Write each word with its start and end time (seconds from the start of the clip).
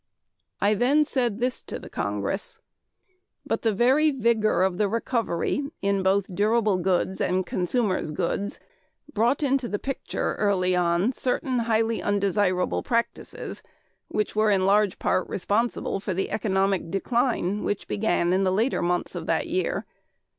I 0.59 0.73
then 0.73 1.05
said 1.05 1.39
this 1.39 1.61
to 1.61 1.77
the 1.77 1.87
Congress: 1.87 2.57
"But 3.45 3.61
the 3.61 3.71
very 3.71 4.09
vigor 4.09 4.63
of 4.63 4.79
the 4.79 4.87
recovery 4.89 5.63
in 5.79 6.01
both 6.01 6.33
durable 6.33 6.77
goods 6.77 7.21
and 7.21 7.45
consumers' 7.45 8.09
goods 8.09 8.59
brought 9.13 9.43
into 9.43 9.67
the 9.67 9.77
picture 9.77 10.33
early 10.39 10.73
in 10.73 11.13
certain 11.13 11.59
highly 11.59 12.01
undesirable 12.01 12.81
practices, 12.81 13.61
which 14.07 14.35
were 14.35 14.49
in 14.49 14.65
large 14.65 14.97
part 14.97 15.29
responsible 15.29 15.99
for 15.99 16.15
the 16.15 16.31
economic 16.31 16.89
decline 16.89 17.63
which 17.63 17.87
began 17.87 18.33
in 18.33 18.43
the 18.43 18.51
later 18.51 18.81
months 18.81 19.13
of 19.13 19.27
that 19.27 19.45
year. 19.45 19.85